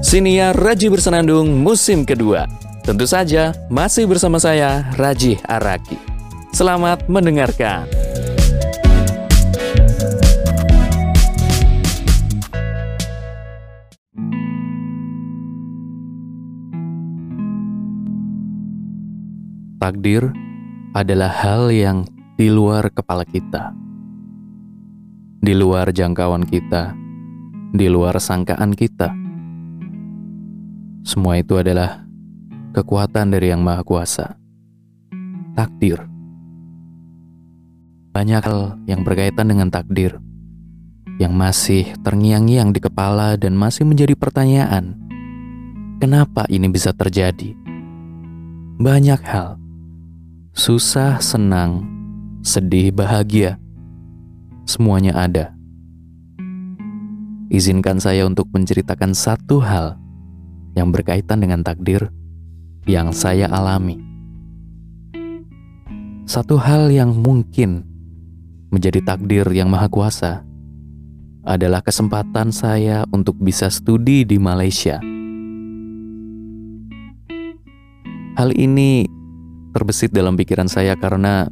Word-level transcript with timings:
Siniar 0.00 0.56
Raji 0.56 0.88
Bersenandung 0.88 1.60
musim 1.60 2.08
kedua. 2.08 2.48
Tentu 2.80 3.04
saja 3.04 3.52
masih 3.68 4.08
bersama 4.08 4.40
saya 4.40 4.88
Raji 4.96 5.36
Araki. 5.44 6.00
Selamat 6.56 7.04
mendengarkan. 7.04 7.84
Takdir 19.76 20.32
adalah 20.96 21.28
hal 21.28 21.68
yang 21.68 22.08
di 22.40 22.48
luar 22.48 22.88
kepala 22.88 23.28
kita, 23.28 23.76
di 25.44 25.52
luar 25.52 25.92
jangkauan 25.92 26.48
kita, 26.48 26.96
di 27.76 27.84
luar 27.92 28.16
sangkaan 28.16 28.72
kita. 28.72 29.19
Semua 31.00 31.40
itu 31.40 31.56
adalah 31.56 32.04
kekuatan 32.76 33.32
dari 33.32 33.48
Yang 33.48 33.62
Maha 33.64 33.82
Kuasa. 33.82 34.26
Takdir. 35.56 36.04
Banyak 38.12 38.42
hal 38.42 38.76
yang 38.84 39.00
berkaitan 39.00 39.48
dengan 39.48 39.72
takdir 39.72 40.20
yang 41.20 41.36
masih 41.36 41.84
terngiang-ngiang 42.00 42.72
di 42.72 42.80
kepala 42.80 43.36
dan 43.36 43.52
masih 43.52 43.84
menjadi 43.84 44.16
pertanyaan. 44.16 44.96
Kenapa 46.00 46.48
ini 46.48 46.64
bisa 46.72 46.96
terjadi? 46.96 47.52
Banyak 48.80 49.20
hal. 49.28 49.60
Susah, 50.56 51.20
senang, 51.20 51.84
sedih, 52.40 52.88
bahagia. 52.88 53.60
Semuanya 54.64 55.12
ada. 55.12 55.52
Izinkan 57.52 58.00
saya 58.00 58.24
untuk 58.24 58.48
menceritakan 58.48 59.12
satu 59.12 59.60
hal 59.60 60.00
yang 60.74 60.94
berkaitan 60.94 61.42
dengan 61.42 61.62
takdir 61.66 62.10
yang 62.86 63.10
saya 63.10 63.50
alami. 63.50 63.98
Satu 66.30 66.62
hal 66.62 66.94
yang 66.94 67.10
mungkin 67.10 67.82
menjadi 68.70 69.02
takdir 69.02 69.50
yang 69.50 69.66
maha 69.66 69.90
kuasa 69.90 70.46
adalah 71.42 71.82
kesempatan 71.82 72.54
saya 72.54 73.02
untuk 73.10 73.34
bisa 73.42 73.66
studi 73.66 74.22
di 74.22 74.38
Malaysia. 74.38 75.02
Hal 78.38 78.54
ini 78.54 79.04
terbesit 79.74 80.14
dalam 80.14 80.38
pikiran 80.38 80.70
saya 80.70 80.94
karena 80.94 81.50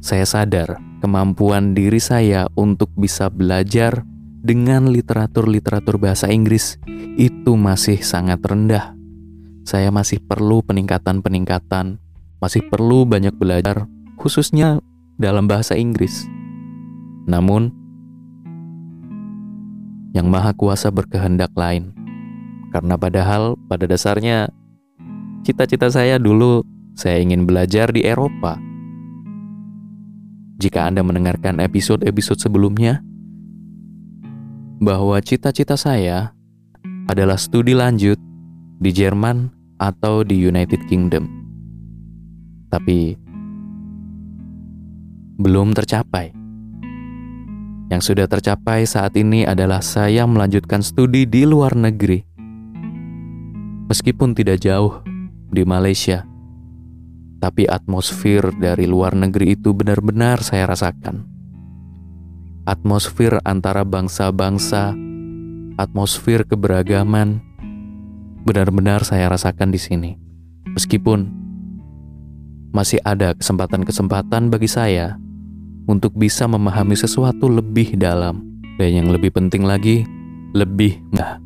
saya 0.00 0.24
sadar 0.24 0.80
kemampuan 1.04 1.76
diri 1.76 2.00
saya 2.00 2.48
untuk 2.56 2.88
bisa 2.96 3.28
belajar 3.28 4.06
dengan 4.46 4.86
literatur-literatur 4.86 5.98
bahasa 5.98 6.30
Inggris 6.30 6.78
itu 7.18 7.58
masih 7.58 7.98
sangat 7.98 8.38
rendah. 8.46 8.94
Saya 9.66 9.90
masih 9.90 10.22
perlu 10.22 10.62
peningkatan-peningkatan, 10.62 11.98
masih 12.38 12.62
perlu 12.70 13.02
banyak 13.02 13.34
belajar, 13.34 13.90
khususnya 14.14 14.78
dalam 15.18 15.50
bahasa 15.50 15.74
Inggris. 15.74 16.30
Namun, 17.26 17.74
yang 20.14 20.30
Maha 20.30 20.54
Kuasa 20.54 20.94
berkehendak 20.94 21.50
lain, 21.58 21.90
karena 22.70 22.94
padahal 22.94 23.58
pada 23.66 23.90
dasarnya 23.90 24.54
cita-cita 25.42 25.90
saya 25.90 26.22
dulu 26.22 26.62
saya 26.94 27.18
ingin 27.18 27.50
belajar 27.50 27.90
di 27.90 28.06
Eropa. 28.06 28.62
Jika 30.62 30.86
Anda 30.86 31.02
mendengarkan 31.02 31.58
episode-episode 31.58 32.38
sebelumnya, 32.38 33.02
bahwa 34.76 35.16
cita-cita 35.24 35.72
saya 35.76 36.36
adalah 37.08 37.40
studi 37.40 37.72
lanjut 37.72 38.20
di 38.76 38.90
Jerman 38.92 39.48
atau 39.80 40.20
di 40.20 40.36
United 40.36 40.84
Kingdom. 40.84 41.24
Tapi 42.68 43.16
belum 45.40 45.72
tercapai. 45.72 46.32
Yang 47.86 48.02
sudah 48.12 48.26
tercapai 48.26 48.82
saat 48.82 49.14
ini 49.14 49.46
adalah 49.46 49.78
saya 49.78 50.26
melanjutkan 50.26 50.82
studi 50.82 51.22
di 51.22 51.46
luar 51.46 51.78
negeri. 51.78 52.18
Meskipun 53.86 54.34
tidak 54.34 54.66
jauh 54.66 55.06
di 55.54 55.62
Malaysia, 55.62 56.26
tapi 57.38 57.70
atmosfer 57.70 58.50
dari 58.58 58.90
luar 58.90 59.14
negeri 59.14 59.54
itu 59.54 59.70
benar-benar 59.70 60.42
saya 60.42 60.66
rasakan 60.66 61.35
atmosfer 62.66 63.38
antara 63.46 63.86
bangsa-bangsa, 63.86 64.92
atmosfer 65.78 66.42
keberagaman, 66.42 67.38
benar-benar 68.42 69.06
saya 69.06 69.30
rasakan 69.30 69.70
di 69.70 69.80
sini. 69.80 70.10
Meskipun 70.74 71.30
masih 72.74 73.00
ada 73.06 73.32
kesempatan-kesempatan 73.32 74.52
bagi 74.52 74.68
saya 74.68 75.16
untuk 75.86 76.12
bisa 76.18 76.44
memahami 76.50 76.98
sesuatu 76.98 77.48
lebih 77.48 77.96
dalam, 77.96 78.42
dan 78.76 78.90
yang 78.92 79.08
lebih 79.08 79.32
penting 79.32 79.64
lagi, 79.64 80.04
lebih 80.52 80.98
mudah. 81.14 81.38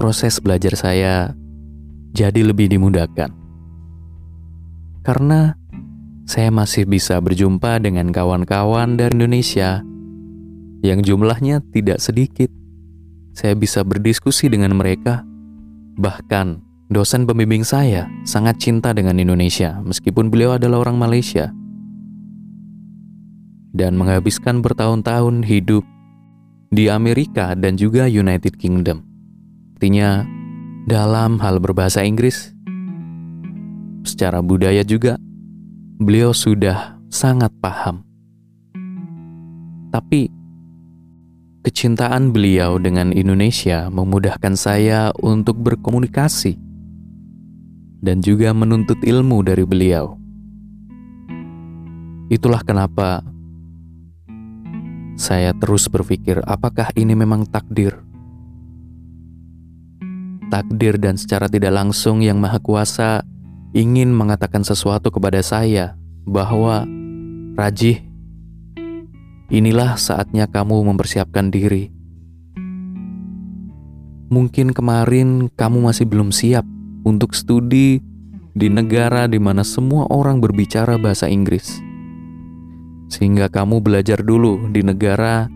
Proses 0.00 0.40
belajar 0.40 0.72
saya 0.78 1.36
jadi 2.16 2.40
lebih 2.40 2.72
dimudahkan 2.72 3.36
karena 5.04 5.59
saya 6.30 6.54
masih 6.54 6.86
bisa 6.86 7.18
berjumpa 7.18 7.82
dengan 7.82 8.14
kawan-kawan 8.14 8.94
dari 8.94 9.10
Indonesia 9.18 9.82
yang 10.78 11.02
jumlahnya 11.02 11.58
tidak 11.74 11.98
sedikit. 11.98 12.46
Saya 13.34 13.58
bisa 13.58 13.82
berdiskusi 13.82 14.46
dengan 14.46 14.78
mereka, 14.78 15.26
bahkan 15.98 16.62
dosen 16.86 17.26
pembimbing 17.26 17.66
saya 17.66 18.06
sangat 18.22 18.62
cinta 18.62 18.94
dengan 18.94 19.18
Indonesia, 19.18 19.82
meskipun 19.82 20.30
beliau 20.30 20.54
adalah 20.54 20.86
orang 20.86 21.02
Malaysia 21.02 21.50
dan 23.74 23.98
menghabiskan 23.98 24.62
bertahun-tahun 24.62 25.42
hidup 25.42 25.82
di 26.70 26.86
Amerika 26.86 27.58
dan 27.58 27.74
juga 27.74 28.06
United 28.06 28.54
Kingdom. 28.54 29.02
Artinya, 29.74 30.22
dalam 30.86 31.42
hal 31.42 31.58
berbahasa 31.58 32.06
Inggris, 32.06 32.54
secara 34.06 34.38
budaya 34.38 34.86
juga 34.86 35.18
beliau 36.00 36.32
sudah 36.32 36.96
sangat 37.12 37.52
paham. 37.60 38.00
Tapi 39.92 40.32
kecintaan 41.60 42.32
beliau 42.32 42.80
dengan 42.80 43.12
Indonesia 43.12 43.92
memudahkan 43.92 44.56
saya 44.56 45.12
untuk 45.20 45.60
berkomunikasi 45.60 46.56
dan 48.00 48.24
juga 48.24 48.56
menuntut 48.56 48.96
ilmu 49.04 49.44
dari 49.44 49.68
beliau. 49.68 50.16
Itulah 52.32 52.64
kenapa 52.64 53.20
saya 55.20 55.52
terus 55.52 55.84
berpikir, 55.84 56.40
apakah 56.48 56.88
ini 56.96 57.12
memang 57.12 57.44
takdir? 57.44 57.92
Takdir 60.48 60.96
dan 60.96 61.20
secara 61.20 61.44
tidak 61.44 61.76
langsung 61.76 62.24
yang 62.24 62.40
Maha 62.40 62.56
Kuasa 62.56 63.20
ingin 63.70 64.10
mengatakan 64.10 64.66
sesuatu 64.66 65.14
kepada 65.14 65.38
saya 65.46 65.94
bahwa 66.26 66.86
Rajih, 67.54 68.00
inilah 69.52 69.98
saatnya 70.00 70.48
kamu 70.48 70.80
mempersiapkan 70.90 71.52
diri. 71.52 71.92
Mungkin 74.30 74.70
kemarin 74.70 75.50
kamu 75.58 75.90
masih 75.90 76.06
belum 76.06 76.30
siap 76.30 76.62
untuk 77.02 77.34
studi 77.34 77.98
di 78.54 78.68
negara 78.70 79.26
di 79.26 79.36
mana 79.42 79.66
semua 79.66 80.06
orang 80.08 80.38
berbicara 80.38 80.96
bahasa 80.96 81.26
Inggris. 81.26 81.82
Sehingga 83.10 83.50
kamu 83.50 83.82
belajar 83.82 84.22
dulu 84.22 84.70
di 84.70 84.86
negara 84.86 85.50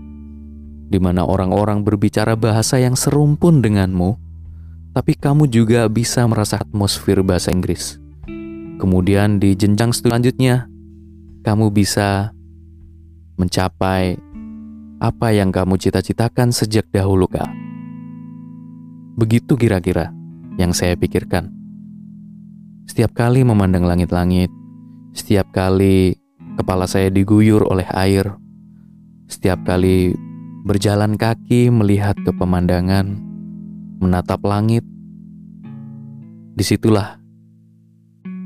di 0.91 0.99
mana 0.99 1.25
orang-orang 1.25 1.87
berbicara 1.87 2.35
bahasa 2.35 2.83
yang 2.83 2.99
serumpun 2.99 3.63
denganmu, 3.63 4.19
tapi 4.93 5.15
kamu 5.17 5.49
juga 5.49 5.87
bisa 5.89 6.27
merasa 6.27 6.61
atmosfer 6.61 7.23
bahasa 7.23 7.55
Inggris. 7.55 8.04
Kemudian 8.79 9.39
di 9.39 9.55
jenjang 9.55 9.95
selanjutnya, 9.95 10.67
kamu 11.47 11.71
bisa 11.71 12.35
mencapai 13.39 14.19
apa 14.99 15.29
yang 15.31 15.55
kamu 15.55 15.79
cita-citakan 15.79 16.51
sejak 16.51 16.89
dahulu, 16.91 17.31
Kak. 17.31 17.51
Begitu 19.15 19.55
kira-kira 19.55 20.11
yang 20.59 20.75
saya 20.75 20.99
pikirkan. 20.99 21.51
Setiap 22.91 23.15
kali 23.15 23.47
memandang 23.47 23.87
langit-langit, 23.87 24.51
setiap 25.15 25.51
kali 25.55 26.19
kepala 26.59 26.87
saya 26.91 27.09
diguyur 27.09 27.65
oleh 27.67 27.87
air, 27.95 28.35
setiap 29.31 29.63
kali 29.65 30.15
berjalan 30.65 31.15
kaki 31.15 31.71
melihat 31.71 32.17
ke 32.23 32.31
pemandangan, 32.35 33.19
menatap 34.03 34.43
langit, 34.45 34.85
di 36.55 36.63
situlah 36.63 37.24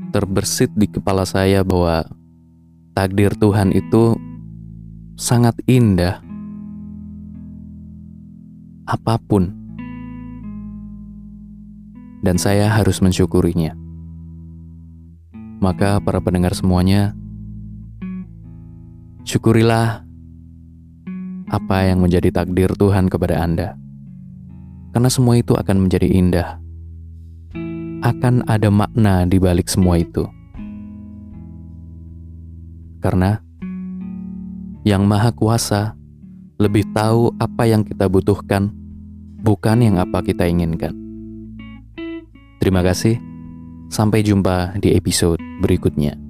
terbersit 0.09 0.73
di 0.73 0.89
kepala 0.89 1.23
saya 1.23 1.61
bahwa 1.61 2.05
takdir 2.97 3.33
Tuhan 3.37 3.71
itu 3.71 4.17
sangat 5.19 5.55
indah. 5.69 6.23
apa 8.89 9.21
pun. 9.21 9.53
Dan 12.25 12.41
saya 12.41 12.73
harus 12.73 12.99
mensyukurinya. 13.05 13.77
Maka 15.61 16.01
para 16.01 16.17
pendengar 16.17 16.57
semuanya, 16.57 17.13
syukurilah 19.29 20.01
apa 21.53 21.77
yang 21.85 22.01
menjadi 22.01 22.33
takdir 22.33 22.73
Tuhan 22.73 23.13
kepada 23.13 23.39
Anda. 23.39 23.77
Karena 24.89 25.09
semua 25.13 25.37
itu 25.37 25.53
akan 25.53 25.85
menjadi 25.85 26.09
indah. 26.09 26.57
Akan 27.99 28.47
ada 28.47 28.71
makna 28.71 29.27
di 29.27 29.35
balik 29.35 29.67
semua 29.67 29.99
itu. 29.99 30.23
Karena 33.03 33.43
yang 34.87 35.03
Maha 35.03 35.35
Kuasa 35.35 35.99
lebih 36.59 36.87
tahu 36.95 37.35
apa 37.39 37.67
yang 37.67 37.83
kita 37.83 38.07
butuhkan, 38.07 38.71
bukan 39.43 39.83
yang 39.83 39.95
apa 39.99 40.23
kita 40.23 40.47
inginkan. 40.47 40.95
Terima 42.59 42.83
kasih. 42.83 43.19
Sampai 43.91 44.23
jumpa 44.23 44.79
di 44.79 44.95
episode 44.95 45.39
berikutnya. 45.59 46.28